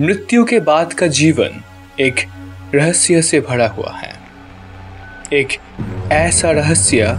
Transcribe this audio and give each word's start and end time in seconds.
मृत्यु 0.00 0.44
के 0.44 0.60
बाद 0.60 0.92
का 0.92 1.06
जीवन 1.06 1.64
एक 2.00 2.26
रहस्य 2.74 3.22
से 3.22 3.40
भरा 3.40 3.68
हुआ 3.68 3.92
है। 3.92 4.20
एक 5.32 5.48
ऐसा 6.12 6.50
रहस्य 6.50 7.18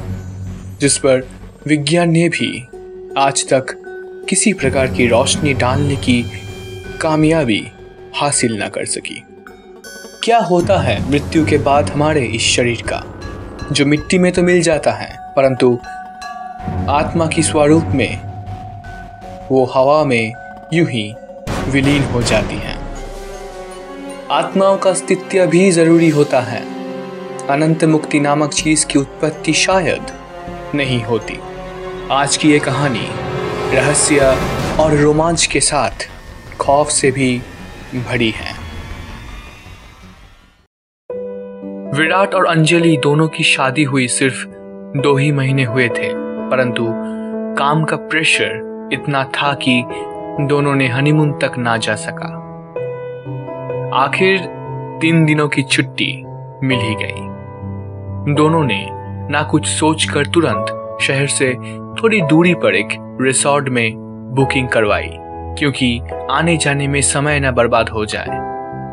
जिस 0.80 0.98
पर 0.98 1.30
विज्ञान 1.68 2.10
ने 2.10 2.30
भी 2.30 2.68
आज 3.18 3.50
तक 3.54 3.66
किसी 4.30 4.54
प्रकार 4.54 4.88
की 4.88 5.08
रोशनी 5.08 5.54
डालने 5.54 5.96
की 5.96 6.26
कामयाबी 7.02 7.72
हासिल 8.16 8.64
न 8.64 8.70
कर 8.70 8.86
सकी। 8.86 9.26
क्या 10.24 10.38
होता 10.40 10.78
है 10.78 11.10
मृत्यु 11.12 11.46
के 11.46 11.58
बाद 11.58 11.90
हमारे 11.90 12.22
इस 12.26 12.42
शरीर 12.42 12.82
का? 12.82 13.04
जो 13.72 13.86
मिट्टी 13.86 14.18
में 14.18 14.32
तो 14.32 14.44
मिल 14.44 14.62
जाता 14.62 14.92
है, 14.92 15.20
परंतु 15.36 15.80
आत्मा 16.90 17.28
की 17.28 17.44
स्वरूप 17.44 17.86
में 17.86 18.20
वो 19.52 19.64
हवा 19.66 20.04
में 20.04 20.34
यूँ 20.74 20.88
ही 20.88 21.16
विलीन 21.68 22.04
हो 22.04 22.22
जाती 22.22 22.56
है। 22.56 22.78
आत्माओं 24.32 24.78
का 24.78 24.90
अस्तित्व 24.90 25.46
भी 25.46 25.72
ज़रूरी 25.72 26.10
होता 26.10 26.42
है। 26.42 26.62
अनंत 27.48 27.84
मुक्ति 27.84 28.20
नामक 28.20 28.54
चीज़ 28.54 28.86
की 28.86 29.00
उत्पत्ति 29.00 29.54
शायद 29.54 30.12
नहीं 30.76 31.04
होती। 31.04 31.40
आज 32.12 32.38
की 32.38 32.52
ये 32.52 32.60
कहानी 32.60 33.08
रहस्य 33.76 34.38
और 34.80 34.96
रोमांच 34.96 35.46
के 35.46 35.60
साथ 35.60 36.10
खौफ 36.60 36.90
से 36.90 37.12
भी 37.12 37.42
भरी 38.10 38.30
है। 38.30 38.59
विराट 41.90 42.36
और 42.36 42.46
अंजलि 42.46 42.98
दोनों 42.98 43.28
की 43.28 43.44
शादी 43.44 43.84
हुई 43.84 44.08
सिर्फ़ 44.08 44.46
दो 45.02 45.16
ही 45.18 45.32
महीने 45.32 45.64
हुए 45.64 45.88
थे, 45.88 46.10
परंतु 46.50 46.86
काम 47.56 47.84
का 47.84 47.96
प्रेशर 47.96 48.90
इतना 48.94 49.24
था 49.36 49.54
कि 49.54 49.82
दोनों 50.48 50.76
ने 50.76 50.88
हनीमून 50.88 51.32
तक 51.34 51.58
ना 51.58 51.76
जा 51.78 51.96
सका। 51.96 52.28
आखिर 53.96 54.38
तीन 55.02 55.26
दिनों 55.26 55.48
की 55.48 55.64
छुट्टी 55.64 56.12
मिल 56.64 56.80
ही 56.80 56.96
गई। 56.96 58.34
दोनों 58.34 58.64
ने 58.64 58.86
ना 59.32 59.42
कुछ 59.44 59.68
सोचकर 59.68 60.26
तुरंत 60.26 61.00
शहर 61.02 61.28
से 61.28 61.54
थोड़ी 62.04 62.22
दूरी 62.22 62.54
पर 62.54 62.76
एक 62.76 62.96
रिसोर्ट 63.22 63.70
में 63.70 63.92
बुकिंग 64.36 64.68
करवाई, 64.68 65.10
क्योंकि 65.60 66.00
आने 66.32 66.58
जाने 66.58 66.88
में 66.88 67.02
समय 67.02 67.40
ना 67.40 67.52
बर्बाद 67.52 67.90
हो 67.90 68.06
जाए। 68.06 68.38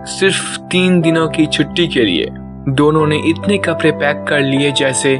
सिर्फ़ 0.08 0.58
तीन 0.62 1.00
दिनों 1.00 1.28
की 1.28 1.46
छुट्टी 1.46 1.88
के 1.88 2.02
लिए 2.02 2.30
दोनों 2.68 3.06
ने 3.06 3.16
इतने 3.28 3.56
कपड़े 3.58 3.90
पैक 3.92 4.24
कर 4.28 4.40
लिए 4.40 4.70
जैसे 4.72 5.14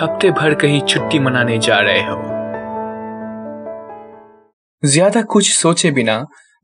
हफ़्ते 0.00 0.30
भर 0.30 0.54
कहीं 0.54 0.80
छुट्टी 0.82 1.18
मनाने 1.18 1.58
जा 1.58 1.78
रहे 1.80 2.02
हो। 2.02 2.16
ज़्यादा 4.82 5.22
कुछ 5.24 5.50
सोचे 5.52 5.90
बिना 5.90 6.16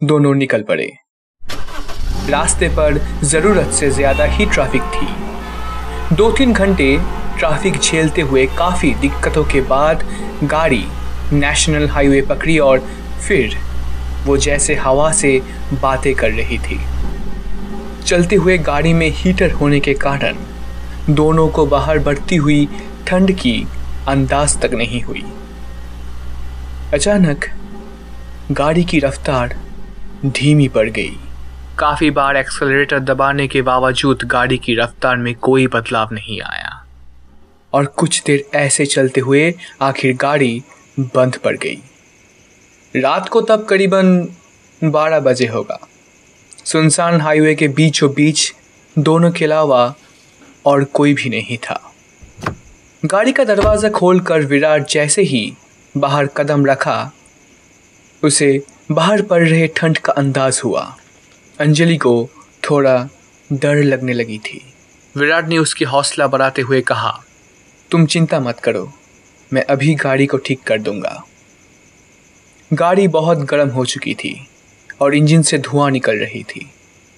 दोनों 0.03 0.35
निकल 0.35 0.63
पड़े। 0.63 0.87
रास्ते 2.31 2.69
पर 2.69 2.99
ज़रूरत 3.25 3.73
से 3.73 3.91
ज़्यादा 3.91 4.25
ही 4.27 4.47
ट्रैफ़िक 4.47 4.83
थी। 4.95 6.15
दो 6.17 6.31
तीन 6.33 6.53
घंटे 6.53 6.97
ट्रैफ़िक 7.39 7.77
झेलते 7.77 8.23
हुए 8.23 8.47
काफ़ी 8.59 8.95
दिक्कतों 9.01 9.45
के 9.45 9.61
बाद 9.69 10.05
गाड़ी 10.45 10.85
नेशनल 11.33 11.89
हाईवे 11.89 12.23
पकड़ी 12.31 12.59
और 12.61 12.79
फिर 13.29 13.57
वो 14.27 14.37
जैसे 14.39 14.75
हवा 14.77 15.13
से 15.13 15.41
बातें 15.83 16.15
कर 16.15 16.31
रही 16.31 16.59
थी। 16.59 16.81
चलते 18.07 18.37
हुए 18.37 18.59
गाड़ी 18.59 18.93
में 18.93 19.11
हीटर 19.11 19.51
होने 19.51 19.81
के 19.81 19.95
कारण 19.95 20.37
दोनों 21.11 21.49
को 21.49 21.67
बाहर 21.67 21.99
बढ़ती 21.99 22.37
हुई 22.37 22.69
ठंड 23.07 23.33
की 23.33 23.67
अंदाज 24.09 24.61
तक 24.63 24.71
नहीं 24.75 25.03
हुई। 25.03 25.25
अचानक 26.95 27.45
गाड़ी 28.53 28.85
की 28.85 28.99
रफ्तार 28.99 29.57
धीमी 30.27 30.69
पड़ 30.69 30.89
गई। 30.91 31.17
काफ़ी 31.79 32.11
बार 32.11 32.37
एक्सेलरेटर 32.37 33.01
दबाने 33.01 33.49
के 33.49 33.63
बावजूद 33.63 34.19
गाड़ी 34.25 34.59
की 34.59 34.75
रफ्तार 34.75 35.17
में 35.17 35.35
कोई 35.35 35.67
बदलाव 35.67 36.09
नहीं 36.13 36.41
आया। 36.43 36.85
और 37.73 37.85
कुछ 37.87 38.23
देर 38.23 38.45
ऐसे 38.55 38.87
चलते 38.87 39.21
हुए 39.21 39.55
आखिर 39.83 40.17
गाड़ी 40.17 40.63
बंद 41.01 41.37
पड़ 41.37 41.57
गई। 41.57 41.83
रात 42.97 43.29
को 43.29 43.41
तब 43.41 43.65
करीबन 43.65 44.29
बारह 44.85 45.21
बजे 45.21 45.47
होगा। 45.47 45.81
सुनसान 46.67 47.21
हाईवे 47.21 47.55
के 47.55 47.69
बीचों 47.69 48.13
बीच 48.15 48.53
दोनों 48.97 49.31
के 49.33 49.45
अलावा 49.45 49.95
और 50.65 50.85
कोई 50.85 51.15
भी 51.15 51.31
नहीं 51.31 51.57
था। 51.59 51.81
गाड़ी 53.03 53.33
का 53.33 53.45
दरवाज़ा 53.45 53.89
खोलकर 53.89 54.45
विराट 54.45 54.87
जैसे 54.89 55.23
ही 55.23 55.53
बाहर 55.95 56.27
कदम 56.27 56.67
रखा, 56.67 57.13
उसे 58.23 58.63
बाहर 58.91 59.23
पड़ 59.23 59.43
रहे 59.43 59.67
ठंड 59.67 59.99
का 59.99 60.13
अंदाज 60.13 60.61
हुआ। 60.65 60.85
अंजलि 61.59 61.97
को 61.97 62.29
थोड़ा 62.63 62.97
डर 63.51 63.83
लगने 63.83 64.13
लगी 64.13 64.39
थी। 64.39 64.63
विराट 65.15 65.49
ने 65.49 65.59
उसकी 65.59 65.85
हौसला 65.85 66.27
बढ़ाते 66.27 66.63
हुए 66.63 66.81
कहा, 66.83 67.13
तुम 67.91 68.07
चिंता 68.07 68.41
मत 68.41 68.61
करो, 68.61 68.93
मैं 69.53 69.65
अभी 69.65 69.95
गाड़ी 69.95 70.27
को 70.27 70.37
ठीक 70.39 70.63
कर 70.63 70.79
दूँगा। 70.79 71.23
गाड़ी 72.71 73.09
बहुत 73.11 73.39
गर्म 73.47 73.69
हो 73.69 73.85
चुकी 73.85 74.15
थी। 74.15 74.35
और 75.03 75.15
इंजन 75.15 75.43
से 75.43 75.59
धुआँ 75.59 75.91
निकल 75.91 76.19
रही 76.19 76.43
थी। 76.45 76.67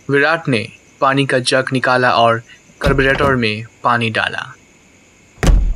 विराट 0.08 0.48
ने 0.48 0.66
पानी 1.00 1.26
का 1.26 1.38
जग 1.40 1.72
निकाला 1.72 2.10
और 2.12 2.42
कार्बोरेटर 2.80 3.34
में 3.36 3.64
पानी 3.82 4.10
डाला। 4.10 4.44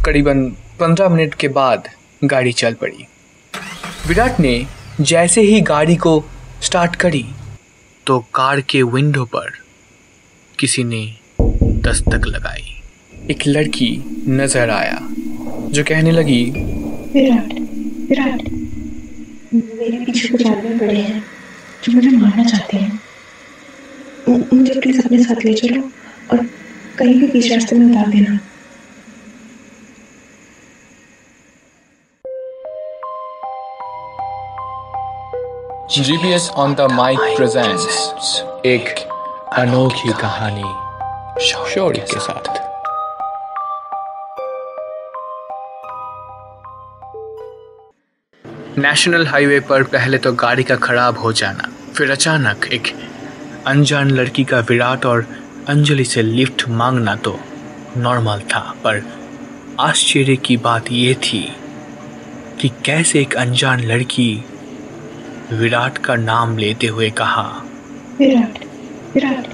करीबन 0.04 0.44
पंद्रह 0.80 1.08
मिनट 1.08 1.34
के 1.34 1.48
बाद 1.50 1.88
गाड़ी 2.24 2.52
चल 2.54 2.74
पड़ी। 2.74 3.06
विराट 4.08 4.40
ने 4.40 4.66
जैसे 5.02 5.40
ही 5.42 5.60
गाड़ी 5.62 5.96
को 5.96 6.22
स्टार्ट 6.62 6.96
करी 6.96 7.24
तो 8.06 8.18
कार 8.34 8.60
के 8.60 8.82
विंडो 8.84 9.24
पर 9.26 9.50
किसी 10.58 10.84
ने 10.84 11.04
दस्तक 11.40 12.26
लगाई। 12.26 12.74
एक 13.30 13.46
लड़की 13.46 13.90
नज़र 14.28 14.70
आया, 14.70 14.98
जो 15.68 15.84
कहने 15.84 16.12
लगी, 16.12 16.44
विराट 17.12 17.52
विराट, 18.10 18.48
मेरे 19.54 20.04
पीछे 20.04 20.28
कुछ 20.28 20.46
आदमी 20.46 20.78
पड़े 20.78 20.94
हैं। 20.94 21.22
जो 21.84 21.92
मुझे 21.92 22.08
मारना 22.08 22.44
चाहते 22.44 22.76
हैं। 22.76 23.00
मुझे 24.28 24.80
प्लीज़ 24.80 25.06
अपने 25.06 25.22
साथ 25.24 25.44
ले 25.44 25.54
चलो 25.54 25.82
और 26.30 26.46
कहीं 26.98 27.14
भी 27.14 27.26
बीच 27.26 27.52
रास्ते 27.52 27.76
में 27.76 27.86
उतार 27.90 28.08
देना। 28.08 28.38
GPS 35.88 36.50
on 36.58 36.74
the 36.80 36.88
mic 36.92 37.20
presents 37.38 37.98
एक 38.66 39.08
अनोखी 39.52 40.12
कहानी 40.12 40.70
शौर्य 41.44 42.00
के 42.00 42.20
साथ। 42.20 42.67
नेशनल 48.78 49.26
हाईवे 49.26 49.60
पर 49.60 49.82
पहले 49.82 50.18
तो 50.18 50.32
गाड़ी 50.32 50.62
का 50.64 50.76
खराब 50.76 51.18
हो 51.18 51.32
जाना 51.32 51.68
फिर 51.94 52.10
अचानक 52.10 52.64
एक 52.72 52.88
अनजान 53.66 54.10
लड़की 54.10 54.44
का 54.44 54.58
विराट 54.60 55.06
और 55.06 55.26
अंजलि 55.68 56.04
से 56.04 56.22
लिफ्ट 56.22 56.68
मांगना 56.68 57.14
तो 57.16 57.38
नॉर्मल 57.96 58.40
था 58.40 58.60
पर 58.84 59.02
आश्चर्य 59.80 60.36
की 60.36 60.56
बात 60.56 60.92
यह 60.92 61.14
थी 61.14 61.52
कि 62.60 62.68
कैसे 62.84 63.20
एक 63.20 63.34
अनजान 63.36 63.80
लड़की 63.80 64.44
विराट 65.52 65.98
का 65.98 66.16
नाम 66.16 66.56
लेते 66.58 66.86
हुए 66.86 67.10
कहा 67.10 67.64
विराट 68.18 68.58
विराट 69.14 69.46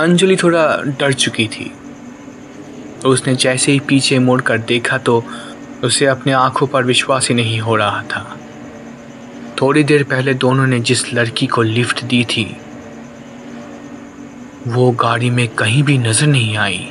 अंजलि 0.00 0.36
थोड़ा 0.36 0.64
डर 1.00 1.12
चुकी 1.12 1.46
थी। 1.46 1.72
उसने 3.08 3.34
जैसे 3.34 3.72
ही 3.72 3.80
पीछे 3.80 4.18
मुड़कर 4.18 4.58
देखा 4.58 4.98
तो 4.98 5.22
उसे 5.84 6.06
अपने 6.06 6.32
आँखों 6.32 6.66
पर 6.66 6.84
विश्वास 6.84 7.28
ही 7.28 7.34
नहीं 7.34 7.60
हो 7.60 7.76
रहा 7.76 8.02
था। 8.02 8.36
थोड़ी 9.60 9.84
देर 9.84 10.02
पहले 10.04 10.34
दोनों 10.34 10.66
ने 10.66 10.80
जिस 10.80 11.12
लड़की 11.14 11.46
को 11.46 11.62
लिफ्ट 11.62 12.04
दी 12.04 12.24
थी, 12.24 12.44
वो 14.68 14.90
गाड़ी 15.00 15.30
में 15.30 15.46
कहीं 15.48 15.82
भी 15.82 15.98
नज़र 15.98 16.26
नहीं 16.26 16.56
आई। 16.56 16.88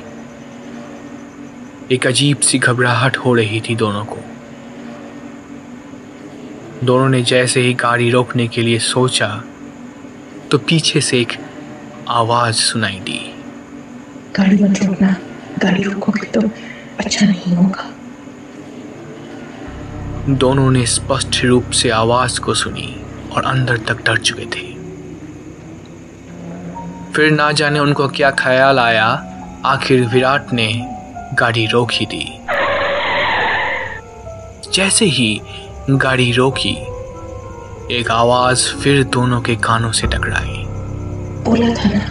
एक 1.92 2.08
अजीब 2.08 2.40
सी 2.40 2.60
घबराहट 2.60 3.18
हो 3.18 3.34
रही 3.34 3.62
थी 3.62 3.76
दोनों 3.76 4.04
को। 4.06 4.18
दोनों 6.84 7.08
ने 7.10 7.22
जैसे 7.24 7.62
ही 7.62 7.74
गाड़ी 7.74 8.10
रोकने 8.10 8.48
के 8.48 8.62
लिए 8.62 8.80
सोचा 8.80 9.28
तो 10.52 10.58
पीछे 10.58 11.02
से 11.02 11.20
एक 11.22 11.34
आवाज़ 12.10 12.56
सुनाई 12.56 13.00
दी। 13.00 13.20
गाड़ी 14.38 14.64
मत 14.64 14.84
रोकना। 14.84 15.16
गाड़ी 15.58 15.84
रोकोगे 15.84 16.28
तो 16.28 16.42
अच्छा 17.00 17.26
नहीं 17.26 17.56
होगा। 17.56 17.90
दोनों 20.30 20.72
ने 20.72 20.86
स्पष्ट 20.86 21.44
रूप 21.46 21.70
से 21.72 21.90
आवाज़ 21.90 22.40
को 22.40 22.54
सुनी 22.54 23.06
और 23.32 23.46
अंदर 23.46 23.78
तक 23.78 24.04
डर 24.06 24.18
चुके 24.18 24.46
थे। 24.46 24.68
फिर 27.14 27.32
ना 27.32 27.52
जाने 27.52 27.80
उनको 27.80 28.08
क्या 28.08 28.32
ख्याल 28.32 28.80
आया 28.80 29.06
आखिर 29.66 30.06
विराट 30.08 30.54
ने 30.54 30.68
गाड़ी 31.34 31.66
रोक 31.66 31.92
ही 31.92 32.06
दी। 32.06 32.26
जैसे 34.74 35.06
ही 35.06 35.42
गाड़ी 35.90 36.32
रोकी 36.32 36.76
एक 37.92 38.12
आवाज़ 38.12 38.74
फिर 38.74 39.04
दोनों 39.04 39.42
के 39.42 39.56
कानों 39.56 39.92
से 39.92 40.08
टकराई। 40.08 40.66
बोला 41.44 41.74
था 41.76 41.90
ना 41.90 42.06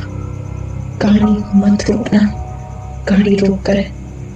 गाड़ी 0.99 1.33
मत 1.59 1.91
रोकना। 1.91 2.45
गाड़ी 3.09 3.35
रोक 3.37 3.63
कर 3.63 3.77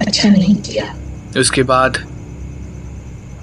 अच्छा 0.07 0.29
नहीं 0.29 0.55
किया। 0.55 0.95
उसके 1.39 1.63
बाद 1.63 2.05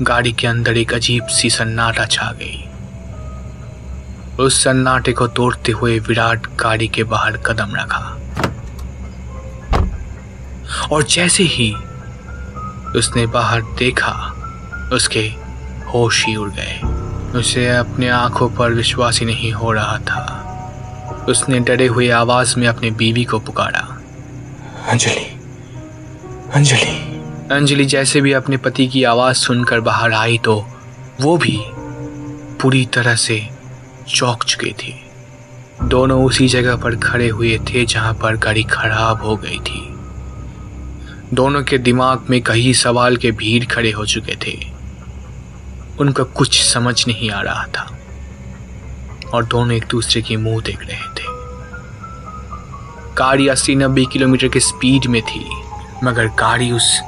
गाड़ी 0.03 0.33
के 0.33 0.47
अंदर 0.47 0.77
एक 0.77 0.95
अजीब 0.95 1.27
सी 1.27 1.51
सन्नाटा 1.51 2.07
छा 2.07 2.33
गई। 2.33 2.65
उस 4.45 4.65
सन्नाटे 4.65 5.13
को 5.13 5.29
तोड़ते 5.29 5.73
हुए 5.73 5.99
विराट 5.99 6.47
गाड़ी 6.47 6.89
के 6.89 7.05
बाहर 7.05 7.37
कदम 7.37 7.75
रखा। 7.75 8.17
और 10.93 11.03
जैसे 11.03 11.43
ही 11.43 11.75
उसने 12.97 13.27
बाहर 13.27 13.63
देखा, 13.63 14.13
उसके 14.93 15.21
होश 15.95 16.27
ही 16.27 16.37
उड़ 16.37 16.51
गए। 16.51 16.81
उसे 17.39 17.69
अपने 17.69 18.09
आँखों 18.09 18.49
पर 18.51 18.73
विश्वास 18.73 19.21
ही 19.21 19.27
नहीं 19.27 19.53
हो 19.53 19.73
रहा 19.73 19.99
था। 19.99 20.37
उसने 21.29 21.61
डरे 21.61 21.87
हुए 21.87 22.11
आवाज़ 22.11 22.59
में 22.59 22.69
अपनी 22.69 22.91
बीवी 22.91 23.25
को 23.25 23.39
पुकारा। 23.39 23.90
अंजलि 24.89 25.27
अंजलि। 26.55 26.87
अंजलि, 27.55 27.85
जैसे 27.85 28.21
भी 28.21 28.33
अपने 28.33 28.57
पति 28.57 28.87
की 28.89 29.05
आवाज़ 29.05 29.37
सुनकर 29.37 29.81
बाहर 29.81 30.13
आई 30.13 30.39
तो 30.39 30.67
वो 31.21 31.37
भी 31.37 31.61
पूरी 32.61 32.87
तरह 32.87 33.15
से 33.15 33.49
चौंक 34.09 34.45
चुके 34.45 34.75
थे। 34.83 34.95
दोनों 35.83 36.25
उसी 36.25 36.49
जगह 36.49 36.77
पर 36.77 36.97
खड़े 36.97 37.29
हुए 37.29 37.59
थे 37.59 37.87
जहाँ 37.87 38.15
पर 38.15 38.37
गाड़ी 38.37 38.63
खराब 38.63 39.23
हो 39.23 39.37
गई 39.37 39.59
थी। 39.59 39.87
दोनों 41.35 41.63
के 41.63 41.79
दिमाग 41.79 42.27
में 42.31 42.43
कई 42.43 42.75
सवाल 42.75 43.17
के 43.17 43.31
भीड़ 43.31 43.65
खड़े 43.65 43.91
हो 43.91 44.07
चुके 44.07 44.37
थे। 44.47 44.59
उनका 46.01 46.23
कुछ 46.23 46.63
समझ 46.63 47.07
नहीं 47.07 47.31
आ 47.31 47.41
रहा 47.41 47.65
था। 47.65 47.99
और 49.35 49.45
दोनों 49.45 49.77
एक 49.77 49.85
दूसरे 49.91 50.23
की 50.23 50.37
मुँह 50.37 50.63
देख 50.63 50.81
रहे 50.81 50.99
थे। 50.99 51.30
गाड़ी 53.21 53.49
अस्सी 53.49 53.75
नब्बे 53.75 54.05
किलोमीटर 54.05 54.49
की 54.49 54.61
स्पीड 54.61 55.07
में 55.07 55.23
थी, 55.23 55.51
मगर 56.05 56.27
गाड़ी 56.27 56.71
उस 56.73 57.01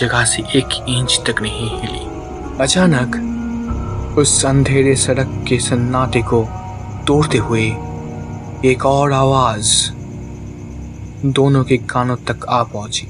जगह 0.00 0.24
से 0.24 0.42
एक 0.58 0.84
इंच 0.88 1.20
तक 1.26 1.42
नहीं 1.42 1.68
हिली। 1.80 2.58
अचानक 2.60 4.18
उस 4.18 4.44
अंधेरे 4.46 4.96
सड़क 4.96 5.44
के 5.48 5.58
सन्नाटे 5.58 6.22
को 6.22 6.44
तोड़ते 7.06 7.38
हुए 7.38 7.64
एक 8.64 8.86
और 8.86 9.12
आवाज़ 9.12 9.90
दोनों 11.26 11.64
के 11.64 11.76
कानों 11.76 12.16
तक 12.16 12.46
आ 12.48 12.62
पहुँची। 12.62 13.06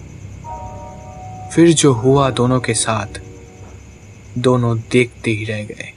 फिर 1.54 1.72
जो 1.72 1.92
हुआ 1.92 2.30
दोनों 2.30 2.60
के 2.60 2.74
साथ, 2.74 3.20
दोनों 4.38 4.78
देखते 4.78 5.30
ही 5.30 5.44
रह 5.44 5.64
गए। 5.64 5.92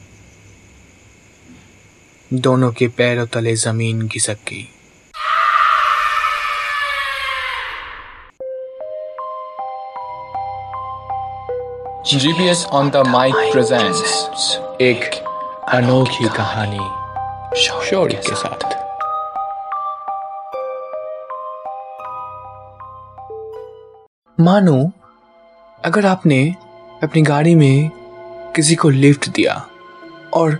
दोनों 2.33 2.71
के 2.71 2.87
पैरों 2.87 3.25
तले 3.25 3.55
ज़मीन 3.55 4.07
घिसक 4.07 4.37
गई। 4.49 4.69
GPS 12.07 12.65
on 12.65 12.89
the 12.89 12.95
mic 12.95 13.35
presents 13.35 14.57
एक 14.81 15.03
अनोखी 15.73 16.29
कहानी 16.29 16.79
शौर्य 17.61 18.15
के 18.15 18.35
साथ। 18.35 18.75
मानो 24.39 24.91
अगर 25.85 26.05
आपने 26.05 26.55
अपनी 27.03 27.21
गाड़ी 27.21 27.55
में 27.55 27.89
किसी 28.55 28.75
को 28.75 28.89
लिफ्ट 28.89 29.29
दिया 29.29 29.65
और 30.33 30.59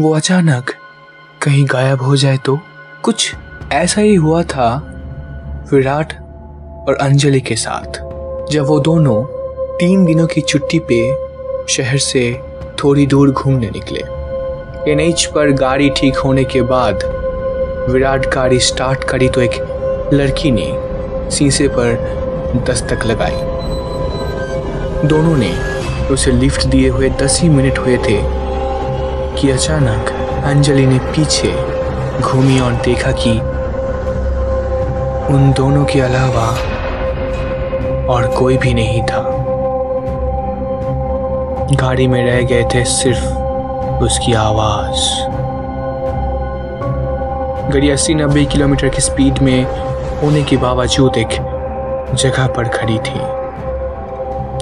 वो 0.00 0.14
अचानक 0.14 0.70
कहीं 1.42 1.66
गायब 1.70 2.02
हो 2.02 2.16
जाए 2.16 2.36
तो 2.36 2.58
कुछ 3.04 3.34
ऐसा 3.72 4.00
ही 4.00 4.14
हुआ 4.14 4.42
था 4.42 4.82
विराट 5.72 6.12
और 6.88 6.98
अंजलि 7.00 7.40
के 7.40 7.56
साथ 7.56 8.00
जब 8.52 8.66
वो 8.66 8.80
दोनों 8.80 9.43
तीन 9.78 10.04
दिनों 10.04 10.26
की 10.26 10.40
छुट्टी 10.40 10.78
पे 10.90 10.96
शहर 11.68 11.98
से 11.98 12.20
थोड़ी 12.78 13.06
दूर 13.06 13.30
घूमने 13.30 13.70
निकले। 13.70 14.00
एनएच 14.92 15.24
पर 15.24 15.50
गाड़ी 15.50 15.90
ठीक 15.90 16.16
होने 16.16 16.44
के 16.44 16.62
बाद 16.62 17.04
विराट 17.90 18.26
गाड़ी 18.26 18.60
स्टार्ट 18.60 19.04
करी 19.04 19.28
तो 19.28 19.40
एक 19.40 20.10
लड़की 20.12 20.50
ने 20.50 20.66
शीशे 21.30 21.68
पर 21.68 22.62
दस्तक 22.68 23.06
लगाई। 23.06 23.40
दोनों 25.08 25.36
ने 25.36 25.52
उसे 26.06 26.32
लिफ्ट 26.32 26.66
दिए 26.66 26.88
हुए 26.88 27.10
दस 27.10 27.40
ही 27.42 27.48
मिनट 27.48 27.78
हुए 27.78 27.96
थे 27.98 28.18
कि 29.36 29.50
अचानक 29.50 30.12
अंजलि 30.44 30.86
ने 30.86 30.98
पीछे 30.98 31.52
घूमी 32.20 32.60
और 32.60 32.72
देखा 32.84 33.12
कि 33.12 33.38
उन 35.34 35.52
दोनों 35.56 35.84
के 35.84 36.00
अलावा 36.00 36.48
और 38.14 38.34
कोई 38.38 38.56
भी 38.56 38.74
नहीं 38.74 39.02
था। 39.02 39.33
गाड़ी 41.72 42.06
में 42.06 42.24
रह 42.24 42.40
गए 42.42 42.64
थे 42.64 42.84
सिर्फ़ 42.84 43.24
उसकी 44.04 44.32
आवाज़। 44.32 45.04
गाड़ी 47.72 47.90
अस्सी 47.90 48.14
नब्बे 48.14 48.44
किलोमीटर 48.44 48.88
की 48.88 49.00
स्पीड 49.00 49.38
में 49.38 49.64
होने 50.20 50.42
के 50.42 50.56
बावजूद 50.56 51.16
एक 51.16 51.28
जगह 52.14 52.46
पर 52.46 52.68
खड़ी 52.68 52.98
थी। 52.98 53.20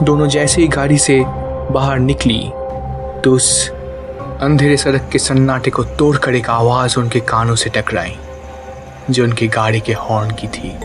दोनों 0.05 0.27
जैसे 0.27 0.61
ही 0.63 0.69
गाड़ी 0.69 0.99
से 0.99 1.23
बाहर 1.71 1.99
निकली 1.99 2.43
तो 3.25 3.33
उस 3.33 3.69
अंधेरे 4.41 4.77
सड़क 4.77 5.09
के 5.13 5.19
सन्नाटे 5.19 5.71
को 5.71 5.85
तोड़कर 5.85 6.35
एक 6.35 6.51
आवाज़ 6.51 6.99
उनके 6.99 7.21
कानों 7.21 7.55
से 7.55 7.71
टकराई, 7.71 8.17
जो 9.11 9.25
उनकी 9.25 9.49
गाड़ी 9.49 9.81
के 9.81 9.93
हॉर्न 9.93 10.31
की 10.31 10.49
थी। 10.49 10.77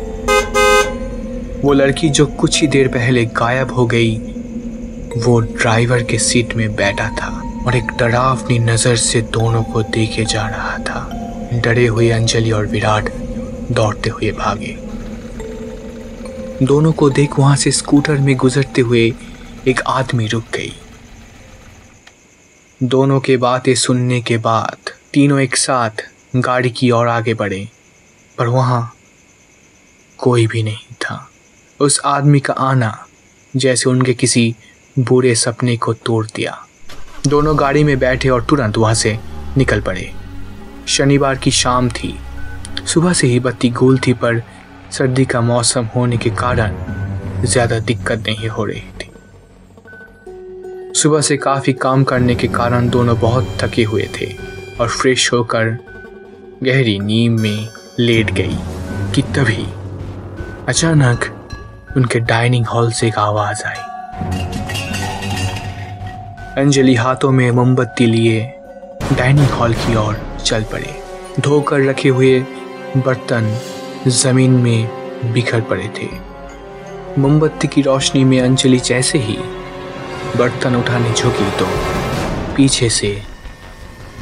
वो 1.61 1.73
लड़की 1.73 2.09
जो 2.09 2.25
कुछ 2.25 2.61
ही 2.61 2.67
देर 2.67 2.87
पहले 2.87 3.25
गायब 3.25 3.73
हो 3.73 3.85
गई 3.85 4.15
वो 5.17 5.39
ड्राइवर 5.39 6.03
के 6.03 6.17
सीट 6.19 6.53
में 6.55 6.75
बैठा 6.75 7.09
था 7.11 7.27
और 7.65 7.75
एक 7.75 7.91
डरावनी 7.99 8.57
नज़र 8.59 8.95
से 8.95 9.21
दोनों 9.21 9.63
को 9.63 9.81
देखे 9.83 10.25
जा 10.25 10.47
रहा 10.47 10.77
था। 10.79 11.59
डरे 11.63 11.85
हुए 11.87 12.09
अंजलि 12.09 12.51
और 12.51 12.65
विराट 12.65 13.09
दौड़ते 13.71 14.09
हुए 14.09 14.31
भागे। 14.31 14.77
दोनों 16.63 16.91
को 16.91 17.09
देख 17.09 17.39
वहाँ 17.39 17.55
से 17.55 17.71
स्कूटर 17.71 18.17
में 18.17 18.35
गुजरते 18.35 18.81
हुए 18.81 19.01
एक 19.67 19.81
आदमी 19.87 20.27
रुक 20.27 20.43
गई। 20.53 20.73
दोनों 22.81 23.19
के 23.19 23.37
बातें 23.37 23.73
सुनने 23.75 24.21
के 24.21 24.37
बाद 24.37 24.91
तीनों 25.13 25.39
एक 25.39 25.57
साथ 25.57 26.03
गाड़ी 26.35 26.69
की 26.69 26.91
ओर 26.91 27.07
आगे 27.07 27.33
बढ़े, 27.33 27.67
पर 28.37 28.47
वहाँ 28.47 28.93
कोई 30.19 30.47
भी 30.47 30.63
नहीं 30.63 30.95
था। 31.01 31.29
उस 31.79 31.99
आदमी 32.05 32.39
का 32.39 32.53
आना 32.53 32.97
जैसे 33.53 33.89
उनके 33.89 34.13
किसी 34.13 34.55
बुरे 34.99 35.33
सपने 35.35 35.75
को 35.77 35.93
तोड़ 35.95 36.25
दिया। 36.25 36.57
दोनों 37.27 37.57
गाड़ी 37.59 37.83
में 37.83 37.97
बैठे 37.99 38.29
और 38.29 38.43
तुरंत 38.43 38.77
वहाँ 38.77 38.93
से 38.93 39.17
निकल 39.57 39.81
पड़े। 39.81 40.11
शनिवार 40.87 41.35
की 41.35 41.51
शाम 41.51 41.89
थी। 41.89 42.17
सुबह 42.85 43.13
से 43.13 43.27
ही 43.27 43.39
बत्ती 43.39 43.69
गोल 43.69 43.97
थी, 43.97 44.13
पर 44.13 44.41
सर्दी 44.91 45.25
का 45.25 45.41
मौसम 45.41 45.85
होने 45.95 46.17
के 46.17 46.29
कारण 46.29 46.75
ज़्यादा 47.45 47.79
दिक्कत 47.79 48.23
नहीं 48.27 48.49
हो 48.49 48.65
रही 48.65 48.81
थी। 48.93 49.11
सुबह 50.99 51.21
से 51.21 51.37
काफ़ी 51.37 51.73
काम 51.73 52.03
करने 52.03 52.35
के 52.35 52.47
कारण 52.47 52.89
दोनों 52.89 53.17
बहुत 53.19 53.57
थके 53.61 53.83
हुए 53.83 54.07
थे 54.19 54.31
और 54.79 54.87
फ्रेश 54.89 55.31
होकर 55.33 55.77
गहरी 56.63 56.97
नींद 56.99 57.39
में 57.39 57.67
लेट 57.99 58.31
गई 58.31 58.57
कि 59.15 59.21
तभी 59.35 59.65
अचानक 60.67 61.33
उनके 61.97 62.19
डाइनिंग 62.21 62.65
हॉल 62.65 62.91
से 62.91 63.07
एक 63.07 63.17
आवाज़ 63.19 63.63
आई। 63.65 63.85
अंजलि 66.57 66.93
हाथों 66.95 67.31
में 67.31 67.49
मोमबत्ती 67.51 68.05
लिए 68.05 68.39
डाइनिंग 69.13 69.49
हॉल 69.49 69.73
की 69.73 69.95
ओर 69.95 70.15
चल 70.45 70.63
पड़े। 70.63 70.93
धोकर 71.39 71.83
रखे 71.85 72.09
हुए 72.09 72.39
बर्तन 72.97 73.49
ज़मीन 74.07 74.51
में 74.51 75.33
बिखर 75.33 75.61
पड़े 75.61 75.89
थे। 75.97 76.07
मोमबत्ती 77.21 77.67
की 77.67 77.81
रोशनी 77.81 78.23
में 78.23 78.39
अंजलि 78.41 78.79
जैसे 78.79 79.17
ही 79.17 79.37
बर्तन 80.37 80.75
उठाने 80.75 81.11
झुकी 81.13 81.49
तो 81.59 81.67
पीछे 82.55 82.89
से 82.89 83.11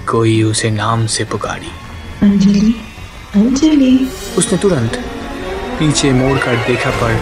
कोई 0.10 0.42
उसे 0.44 0.72
नाम 0.72 1.06
से 1.08 1.26
पुकारी। 1.26 1.72
अंजलि 2.22 2.74
अंजलि। 3.36 4.10
उसने 4.38 4.58
तुरंत 4.58 5.00
पीछे 5.80 6.12
मोड़ 6.12 6.38
कर 6.40 6.58
देखा 6.68 6.92
पर 7.02 7.16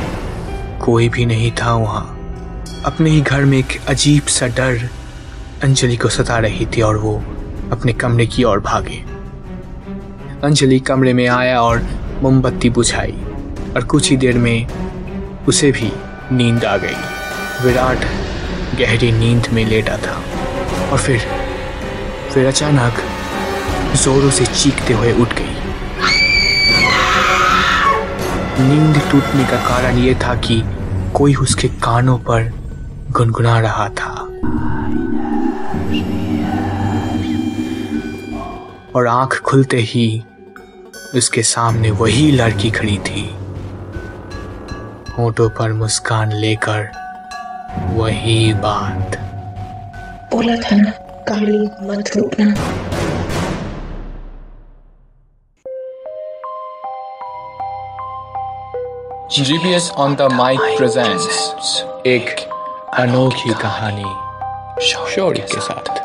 कोई 0.85 1.09
भी 1.09 1.25
नहीं 1.25 1.51
था 1.51 1.73
वहाँ। 1.75 2.03
अपने 2.85 3.09
ही 3.09 3.21
घर 3.21 3.45
में 3.45 3.57
एक 3.57 3.79
अजीब 3.87 4.23
सा 4.29 4.47
डर 4.47 4.89
अंजलि 5.63 5.97
को 5.97 6.09
सता 6.09 6.37
रही 6.37 6.65
थी 6.65 6.81
और 6.81 6.97
वो 6.97 7.15
अपने 7.71 7.93
कमरे 7.93 8.25
की 8.27 8.43
ओर 8.43 8.59
भागे। 8.59 8.97
अंजलि 10.43 10.79
कमरे 10.79 11.13
में 11.13 11.27
आया 11.27 11.61
और 11.61 11.81
मोमबत्ती 12.21 12.69
बुझाई 12.69 13.15
और 13.75 13.83
कुछ 13.83 14.09
ही 14.09 14.17
देर 14.17 14.37
में 14.37 14.67
उसे 15.47 15.71
भी 15.71 15.91
नींद 16.31 16.65
आ 16.65 16.75
गई। 16.77 17.65
विराट 17.65 17.97
गहरी 18.79 19.11
नींद 19.11 19.47
में 19.53 19.65
लेटा 19.65 19.97
था 19.97 20.21
और 20.91 20.97
फिर 20.97 21.21
फिर 22.33 22.47
अचानक 22.47 22.93
जोरों 23.95 24.31
से 24.31 24.45
चीखते 24.45 24.93
हुए 24.93 25.13
उठ 25.13 25.33
गई। 25.33 25.55
नींद 28.59 29.01
टूटने 29.11 29.45
का 29.45 29.57
कारण 29.69 29.97
यह 29.97 30.19
था 30.23 30.35
कि 30.35 30.63
कोई 31.13 31.35
उसके 31.35 31.67
कानों 31.67 32.17
पर 32.17 32.51
गुनगुना 33.11 33.59
रहा 33.59 33.89
था। 33.89 34.29
और 38.95 39.07
आँख 39.07 39.41
खुलते 39.41 39.77
ही 39.77 40.23
उसके 41.15 41.43
सामने 41.43 41.91
वही 41.91 42.31
लड़की 42.31 42.71
खड़ी 42.71 42.97
थी। 42.97 43.35
होठों 45.17 45.49
पर 45.49 45.73
मुस्कान 45.73 46.31
लेकर 46.31 46.91
वही 47.93 48.53
बात। 48.53 49.17
बोला 50.33 50.55
था 50.55 50.75
ना 50.75 50.91
गाड़ी 51.29 51.59
मत 51.59 52.11
रोकना। 52.17 52.53
GPS 59.31 59.91
on 59.91 60.15
the 60.15 60.21
mic 60.21 60.59
presents 60.77 61.85
एक 62.05 62.39
अनोखी 62.93 63.53
कहानी 63.53 64.85
शौर्य 64.85 65.39
के 65.39 65.61
साथ। 65.61 66.02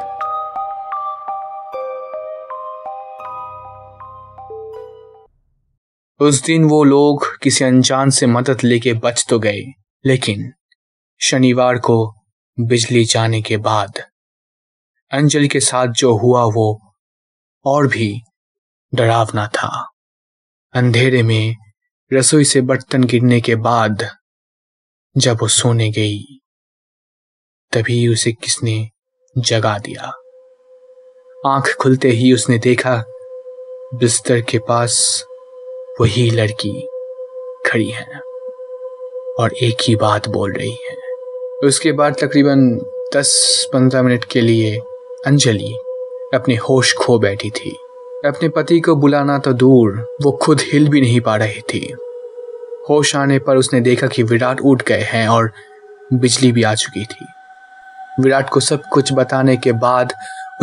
उस 6.20 6.42
दिन 6.44 6.64
वो 6.64 6.82
लोग 6.84 7.24
किसी 7.42 7.64
अनजान 7.64 8.10
से 8.10 8.26
मदद 8.26 8.62
लेके 8.64 8.92
बच 8.94 9.24
तो 9.28 9.38
गए, 9.38 9.60
लेकिन 10.06 10.52
शनिवार 11.20 11.78
को 11.78 12.14
बिजली 12.58 13.04
जाने 13.04 13.42
के 13.42 13.56
बाद 13.56 14.00
अंजलि 15.12 15.48
के 15.48 15.60
साथ 15.60 15.86
जो 15.88 16.16
हुआ 16.18 16.44
वो 16.44 16.66
और 17.64 17.86
भी 17.86 18.20
डरावना 18.94 19.46
था। 19.48 19.68
अंधेरे 20.74 21.22
में 21.22 21.56
रसोई 22.12 22.44
से 22.44 22.60
बर्तन 22.60 23.04
गिरने 23.04 23.40
के 23.40 23.56
बाद 23.56 24.06
जब 25.16 25.38
वो 25.42 25.48
सोने 25.48 25.90
गई, 25.90 26.22
तभी 27.72 28.06
उसे 28.08 28.32
किसने 28.32 28.88
जगा 29.38 29.78
दिया। 29.78 30.12
आँख 31.46 31.74
खुलते 31.80 32.08
ही 32.08 32.32
उसने 32.32 32.58
देखा 32.58 32.96
बिस्तर 33.94 34.40
के 34.40 34.58
पास 34.58 35.24
वही 36.00 36.30
लड़की 36.30 36.88
खड़ी 37.66 37.90
है 37.90 38.20
और 39.38 39.52
एक 39.62 39.76
ही 39.88 39.96
बात 39.96 40.28
बोल 40.28 40.52
रही 40.52 40.70
है। 40.70 40.96
उसके 41.64 41.92
बाद 41.92 42.14
तकरीबन 42.14 42.70
दस 43.16 43.66
पंद्रह 43.72 44.02
मिनट 44.02 44.24
के 44.24 44.40
लिए 44.40 44.78
अंजलि 45.26 45.74
अपने 46.34 46.56
होश 46.56 46.94
खो 46.94 47.18
बैठी 47.18 47.50
थी। 47.50 47.70
अपने 48.24 48.48
पति 48.48 48.80
को 48.80 48.96
बुलाना 48.96 49.38
तो 49.38 49.52
दूर, 49.52 50.16
वो 50.22 50.32
खुद 50.32 50.60
हिल 50.60 50.88
भी 50.88 51.00
नहीं 51.00 51.20
पा 51.20 51.36
रही 51.36 51.60
थी। 51.60 51.94
होश 52.88 53.16
आने 53.16 53.38
पर 53.38 53.56
उसने 53.56 53.80
देखा 53.80 54.06
कि 54.06 54.22
विराट 54.22 54.60
उठ 54.60 54.82
गए 54.82 55.00
हैं 55.00 55.28
और 55.28 55.52
बिजली 56.12 56.52
भी 56.52 56.62
आ 56.62 56.74
चुकी 56.74 57.04
थी। 57.04 57.26
विराट 58.20 58.50
को 58.50 58.60
सब 58.60 58.82
कुछ 58.92 59.12
बताने 59.12 59.56
के 59.56 59.72
बाद 59.72 60.12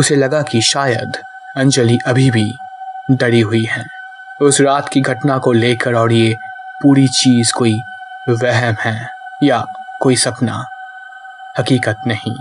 उसे 0.00 0.16
लगा 0.16 0.42
कि 0.42 0.62
शायद 0.62 1.12
अंजलि 1.56 1.98
अभी 2.06 2.30
भी 2.30 2.52
डरी 3.10 3.40
हुई 3.40 3.64
है। 3.64 3.95
उस 4.42 4.60
रात 4.60 4.88
की 4.88 5.00
घटना 5.00 5.38
को 5.38 5.52
लेकर 5.52 5.94
और 5.94 6.12
ये 6.12 6.36
पूरी 6.82 7.08
चीज़ 7.08 7.52
कोई 7.52 7.80
वहम 8.28 8.74
है 8.80 9.10
या 9.42 9.66
कोई 10.02 10.16
सपना? 10.16 10.68
हकीकत 11.58 11.96
नहीं। 12.06 12.36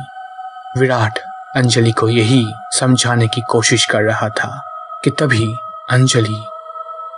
विराट 0.77 1.19
अंजलि 1.55 1.91
को 1.91 2.09
यही 2.09 2.45
समझाने 2.71 3.27
की 3.27 3.41
कोशिश 3.41 3.85
कर 3.85 4.01
रहा 4.01 4.29
था 4.29 4.63
कि 5.03 5.09
तभी 5.09 5.55
अंजलि 5.89 6.45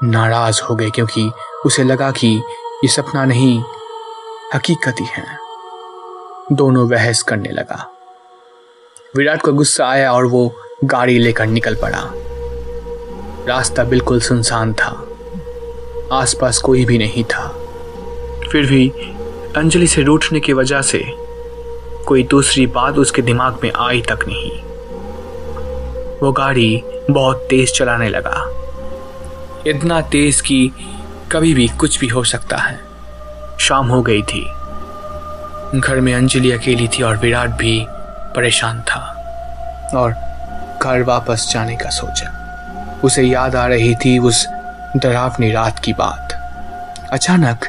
नाराज़ 0.04 0.62
हो 0.62 0.76
गई 0.76 0.92
क्योंकि 0.92 1.32
उसे 1.66 1.84
लगा 1.84 2.12
कि 2.12 2.42
ये 2.84 2.88
सपना 2.88 3.26
नहीं, 3.26 3.64
हकीकत 4.56 4.96
ही 5.00 5.06
है। 5.06 5.38
दोनों 6.52 6.90
बहस 6.90 7.22
करने 7.22 7.50
लगा। 7.50 7.92
विराट 9.16 9.42
को 9.42 9.54
गुस्सा 9.54 9.90
आया 9.90 10.14
और 10.14 10.26
वो 10.26 10.56
गाड़ी 10.84 11.20
लेकर 11.20 11.46
निकल 11.46 11.76
पड़ा। 11.76 12.12
रास्ता 13.48 13.84
बिल्कुल 13.84 14.20
सुनसान 14.20 14.74
था। 14.74 15.08
आसपास 16.12 16.58
कोई 16.58 16.86
भी 16.86 16.98
नहीं 16.98 17.24
था। 17.24 17.48
फिर 18.52 18.66
भी 18.66 18.90
अंजलि 19.56 19.88
से 19.88 20.04
रूठने 20.04 20.40
की 20.40 20.54
वजह 20.54 20.82
से 20.82 21.06
कोई 22.08 22.24
दूसरी 22.24 22.68
बात 22.68 22.98
उसके 22.98 23.22
दिमाग 23.22 23.60
में 23.64 23.72
आई 23.80 24.02
तक 24.02 24.20
नहीं। 24.28 24.52
वो 26.20 26.32
गाड़ी 26.32 26.84
बहुत 27.12 27.48
तेज 27.50 27.74
चलाने 27.74 28.10
लगा। 28.10 28.50
इतना 29.68 30.02
तेज 30.02 30.42
कि 30.42 30.72
कभी 31.32 31.54
भी 31.54 31.68
कुछ 31.68 32.00
भी 32.00 32.08
हो 32.08 32.24
सकता 32.24 32.58
है। 32.58 32.80
शाम 33.60 33.88
हो 33.88 34.02
गई 34.02 34.22
थी। 34.22 34.46
घर 35.80 36.00
में 36.00 36.14
अंजलि 36.14 36.52
अकेली 36.52 36.88
थी 36.88 37.04
और 37.04 37.18
विराट 37.18 37.50
भी 37.50 37.86
परेशान 38.36 38.82
था 38.82 39.14
और 39.96 40.12
घर 40.84 41.04
वापस 41.04 41.50
जाने 41.54 41.76
का 41.76 41.90
सोचा। 41.90 42.44
उसे 43.04 43.24
याद 43.24 43.56
आ 43.56 43.66
रही 43.66 43.96
थी 43.96 44.20
उस 44.20 44.48
डरावनी 44.98 45.52
रात 45.52 45.80
की 45.80 45.94
बात। 45.94 46.34
अचानक 47.14 47.66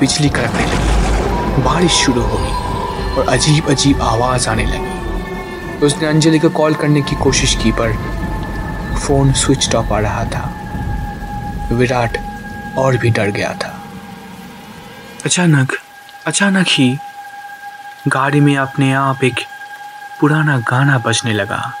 बिजली 0.00 0.28
कड़कने 0.28 0.66
लगी, 0.66 1.62
बारिश 1.62 1.92
शुरू 1.92 2.22
हो 2.22 2.38
गई 2.38 3.16
और 3.16 3.28
अजीब 3.28 3.70
अजीब 3.70 4.02
आवाज़ 4.02 4.48
आने 4.48 4.64
लगी। 4.64 5.86
उसने 5.86 6.08
अंजलि 6.08 6.38
को 6.38 6.48
कॉल 6.50 6.74
करने 6.74 7.02
की 7.02 7.16
कोशिश 7.16 7.54
की, 7.62 7.72
पर 7.72 7.92
फ़ोन 9.06 9.32
स्विच 9.32 9.74
ऑफ़ 9.74 9.92
आ 9.92 9.98
रहा 9.98 10.24
था। 10.24 10.54
विराट 11.72 12.18
और 12.78 12.96
भी 12.96 13.10
डर 13.10 13.30
गया 13.30 13.52
था। 13.54 13.80
अचानक 15.24 15.72
अचानक 16.26 16.66
ही 16.68 16.98
गाड़ी 18.08 18.40
में 18.40 18.56
अपने 18.56 18.92
आप 18.92 19.24
एक 19.24 19.40
पुराना 20.20 20.58
गाना 20.58 20.98
बजने 20.98 21.32
लगा। 21.32 21.72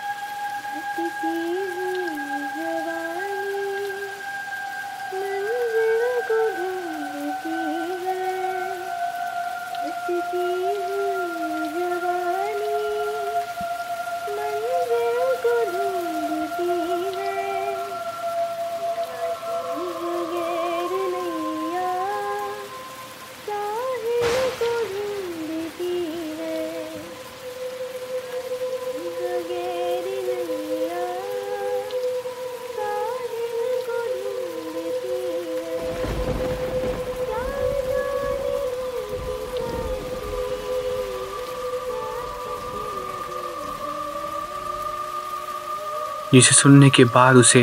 जिसे 46.34 46.54
सुनने 46.54 46.90
के 46.90 47.04
बाद 47.04 47.36
उसे 47.36 47.60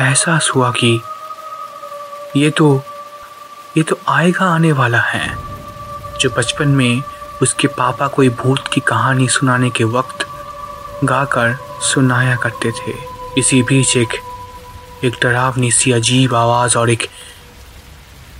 एहसास 0.00 0.50
हुआ 0.54 0.70
कि 0.70 1.00
ये 2.36 2.50
तो 2.50 2.82
ये 3.76 3.82
तो 3.82 3.98
आएगा 4.08 4.46
आने 4.46 4.72
वाला 4.72 5.00
है। 5.00 5.36
जो 6.20 6.30
बचपन 6.30 6.68
में 6.68 7.02
उसके 7.42 7.68
पापा 7.68 8.08
कोई 8.08 8.28
भूत 8.28 8.68
की 8.72 8.80
कहानी 8.80 9.28
सुनाने 9.28 9.70
के 9.70 9.84
वक्त 9.84 10.26
गाकर 11.04 11.56
सुनाया 11.82 12.36
करते 12.36 12.70
थे। 12.70 12.94
इसी 13.38 13.62
बीच 13.62 13.96
एक 13.96 14.08
एक 15.04 15.14
डरावनी 15.22 15.70
सी 15.70 15.92
अजीब 15.92 16.34
आवाज़ 16.34 16.78
और 16.78 16.90
एक 16.90 17.10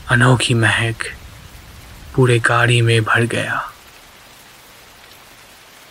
अनोखी 0.09 0.55
महक 0.55 1.05
पूरे 2.15 2.39
गाड़ी 2.39 2.81
में 2.83 3.05
भर 3.05 3.23
गया। 3.23 3.73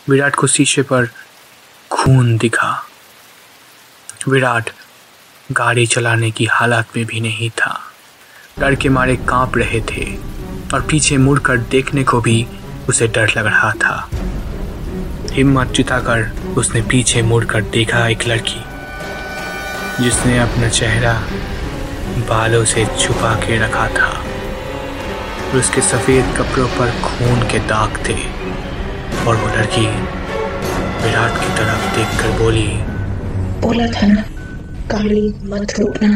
विराट 0.10 0.36
को 0.36 0.48
शीशे 0.48 0.82
पर 0.82 1.08
खून 1.92 2.38
दिखा। 2.38 2.87
विराट 4.30 4.70
गाड़ी 5.52 5.86
चलाने 5.88 6.30
की 6.32 6.46
हालत 6.46 6.88
में 6.96 7.06
भी 7.06 7.20
नहीं 7.20 7.50
था। 7.50 7.80
डर 8.60 8.76
के 8.76 8.90
मारे 8.90 9.16
काँप 9.30 9.58
रहे 9.58 9.82
थे 9.82 10.06
और 10.74 10.82
पीछे 10.82 11.18
मुड़कर 11.18 11.58
देखने 11.72 12.04
को 12.04 12.22
भी 12.22 12.48
उसे 12.90 13.08
डर 13.08 13.32
लग 13.38 13.46
रहा 13.46 13.72
था। 13.74 14.10
हिम्मत 15.32 15.68
जुटाकर 15.68 16.54
उसने 16.58 16.82
पीछे 16.82 17.22
मुड़कर 17.22 17.62
देखा 17.62 18.08
एक 18.08 18.28
लड़की, 18.28 18.64
जिसने 20.04 20.38
अपना 20.40 20.70
चेहरा 20.70 21.14
बालों 22.30 22.64
से 22.66 22.86
छुपा 23.00 23.34
के 23.36 23.58
रखा 23.58 23.88
था 23.90 24.12
उसके 25.58 25.82
सफ़ेद 25.82 26.36
कपड़ों 26.38 26.68
पर 26.68 26.92
खून 27.02 27.48
के 27.50 27.60
दाग 27.60 27.98
थे। 28.10 28.20
और 29.28 29.36
वो 29.36 29.48
लड़की 29.48 29.88
विराट 31.04 31.40
की 31.42 31.56
तरफ़ 31.58 31.96
देखकर 31.96 32.38
बोली 32.40 32.68
बोला 33.62 33.88
था 33.88 34.08
ना 34.08 34.22
काली 34.92 35.28
मत 35.44 35.74
रोकना 35.80 36.10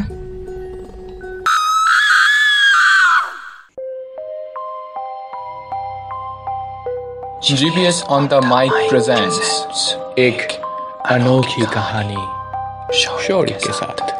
GPS 7.43 8.03
on 8.03 8.27
the 8.27 8.33
mic 8.33 8.71
presents 8.89 9.93
एक 10.19 10.41
अनोखी 11.05 11.65
कहानी 11.65 12.97
शौर्य 12.97 13.53
के 13.53 13.73
साथ। 13.73 14.10